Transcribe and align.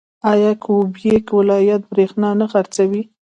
آیا 0.31 0.51
کیوبیک 0.63 1.25
ولایت 1.37 1.81
بریښنا 1.91 2.29
نه 2.39 2.45
خرڅوي؟ 2.51 3.01